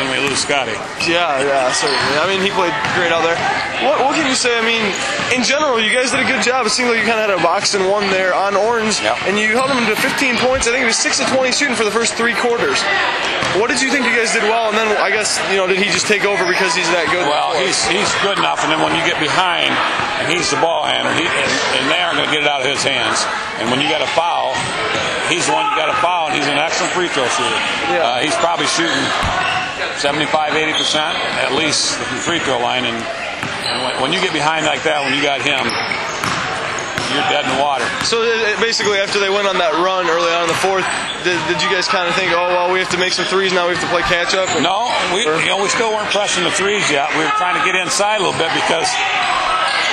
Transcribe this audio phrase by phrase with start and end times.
[0.00, 0.72] then we lose Scotty.
[1.06, 2.16] Yeah, yeah, certainly.
[2.18, 3.36] I mean, he played great out there.
[3.86, 4.54] What, what can you say?
[4.56, 4.82] I mean,
[5.34, 6.66] in general, you guys did a good job.
[6.66, 9.28] It seemed like you kind of had a box and one there on Orns, Yep.
[9.28, 10.66] and you held them to 15 points.
[10.66, 12.80] I think it was 6 to 20 shooting for the first three quarters.
[13.60, 14.66] What did you think you guys did well?
[14.72, 17.22] And then I guess, you know, did he just take over because he's that good?
[17.30, 19.70] Well, he's he's good enough, and then when you get behind,
[20.18, 22.66] and he's the ball handler, he, and, and they aren't going to get it out
[22.66, 23.22] of his hands.
[23.62, 24.58] And when you got a foul,
[25.30, 27.60] he's the one you got a foul, and he's an excellent free throw shooter.
[27.94, 28.02] Yeah.
[28.02, 28.98] Uh, he's probably shooting
[29.98, 32.84] 75, 80 percent at least from the free throw line.
[32.84, 35.64] And, and when, you get behind like that, when you got him,
[37.14, 37.86] you're dead in the water.
[38.02, 40.86] So uh, basically, after they went on that run early on in the fourth,
[41.22, 43.54] did, did you guys kind of think, oh, well, we have to make some threes
[43.54, 44.50] now, we have to play catch up?
[44.58, 47.08] No, we you know we still weren't pressing the threes yet.
[47.14, 48.90] We were trying to get inside a little bit because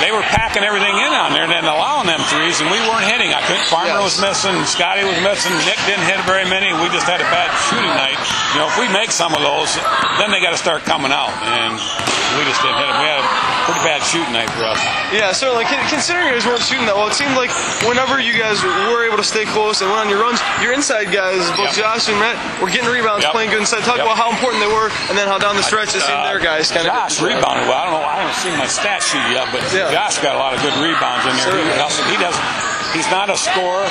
[0.00, 3.06] they were packing everything in on there and then allowing them threes, and we weren't
[3.06, 3.34] hitting.
[3.34, 3.66] I couldn't.
[3.66, 4.14] Farmer Yes.
[4.14, 6.70] was missing, Scotty was missing, Nick didn't hit very many.
[6.78, 8.18] We just had a bad shooting night.
[8.54, 9.74] You know, if we make some of those,
[10.22, 11.74] then they got to start coming out, and
[12.38, 12.98] we just didn't hit them.
[13.02, 13.28] We had a
[13.68, 14.80] pretty bad shooting night for us.
[15.12, 15.64] Yeah, certainly.
[15.68, 17.52] Con- Considering you guys weren't shooting that well, it seemed like
[17.84, 21.12] whenever you guys were able to stay close and went on your runs, your inside
[21.12, 21.84] guys, both Yep.
[21.84, 23.32] Josh and Matt, were getting rebounds, Yep.
[23.36, 23.84] playing good inside.
[23.84, 24.08] Talk Yep.
[24.08, 26.40] about how important they were, and then how down the stretch it seemed Uh, their
[26.40, 26.92] guys kind of.
[26.96, 27.76] Josh rebounded well.
[27.76, 28.06] I don't know.
[28.08, 29.92] I haven't seen my stat sheet yet, but Yeah.
[29.92, 31.44] Josh got a lot of good rebounds in there.
[31.52, 31.74] Certainly.
[31.76, 32.36] He, also- he does.
[32.96, 33.84] He's not a scorer,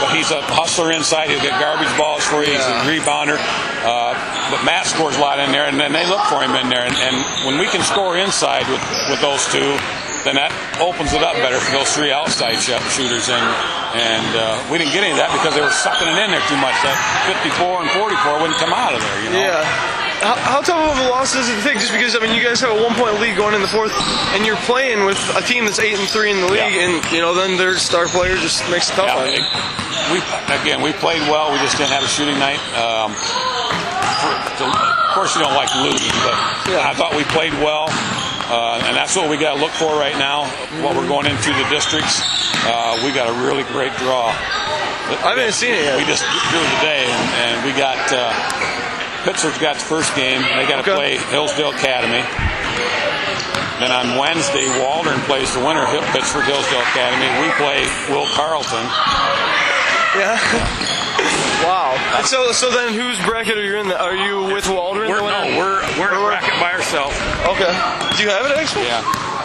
[0.00, 1.30] but he's a hustler inside.
[1.30, 2.52] He'll get garbage balls for you.
[2.52, 3.40] He's a rebounder.
[3.84, 4.14] Uh,
[4.50, 6.86] but Matt scores a lot in there, and then they look for him in there.
[6.86, 7.16] And, and
[7.46, 9.74] when we can score inside with, with those two,
[10.22, 13.26] then that opens it up better for those three outside sh- shooters.
[13.26, 13.42] And
[13.92, 16.40] and uh, we didn't get any of that because they were sucking it in there
[16.48, 16.78] too much.
[16.86, 16.94] That
[17.44, 19.18] 54 and 44 wouldn't come out of there.
[19.26, 19.42] You know.
[19.42, 19.66] Yeah.
[20.22, 21.82] How, how tough of a loss is it to take?
[21.82, 23.90] Just because I mean, you guys have a one-point lead going in the fourth,
[24.38, 26.86] and you're playing with a team that's eight and three in the league, Yeah.
[26.86, 29.42] and you know then their star player just makes it tough Yeah, on you.
[30.14, 30.18] we
[30.62, 31.50] again we played well.
[31.50, 32.62] We just didn't have a shooting night.
[32.78, 33.10] Um,
[34.20, 36.34] for- of course, you don't like losing, but
[36.72, 36.88] Yeah.
[36.88, 37.88] I thought we played well,
[38.50, 40.44] uh, and that's what we got to look for right now.
[40.80, 42.22] What we're going into the districts,
[42.66, 44.28] uh, we got a really great draw.
[45.24, 45.98] I haven't seen it yet.
[45.98, 48.32] We just drew today, and, and we got uh,
[49.24, 50.40] Pittsford's got the first game.
[50.56, 50.94] They got to Okay.
[50.96, 52.24] play Hillsdale Academy.
[53.78, 57.28] Then on Wednesday, Waldron plays the winner, Hill- Pittsford Hillsdale Academy.
[57.42, 58.86] We play Will Carleton.
[60.16, 60.38] Yeah.
[61.64, 61.94] wow.
[62.16, 63.88] And so, so then, whose bracket are you in?
[63.88, 65.08] The, are you with Waldron?
[65.08, 65.58] We're, the no, winner?
[65.58, 67.16] we're we're in a bracket by ourselves.
[67.46, 67.70] Okay.
[68.16, 68.86] Do you have it actually?
[68.86, 69.31] Yeah.